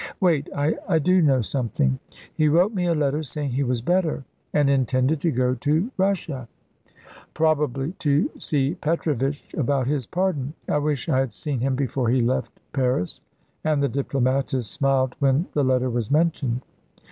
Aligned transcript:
Wait 0.19 0.49
I 0.55 0.97
do 0.97 1.21
know 1.21 1.43
something. 1.43 1.99
He 2.33 2.47
wrote 2.47 2.73
me 2.73 2.87
a 2.87 2.95
letter 2.95 3.21
saying 3.21 3.51
he 3.51 3.61
was 3.61 3.81
better 3.83 4.25
and 4.51 4.67
intended 4.67 5.21
to 5.21 5.31
go 5.31 5.53
to 5.53 5.91
Russia." 5.95 6.47
"Probably 7.35 7.91
to 7.99 8.31
see 8.39 8.73
Petrovitch 8.73 9.53
about 9.53 9.85
his 9.85 10.07
pardon. 10.07 10.55
I 10.67 10.79
wish 10.79 11.07
I 11.07 11.19
had 11.19 11.33
seen 11.33 11.59
him 11.59 11.75
before 11.75 12.09
he 12.09 12.23
left 12.23 12.51
Paris"; 12.73 13.21
and 13.63 13.83
the 13.83 13.89
diplomatist 13.89 14.71
smiled 14.71 15.15
when 15.19 15.45
the 15.53 15.63
letter 15.63 15.91
was 15.91 16.09
mentioned. 16.09 16.61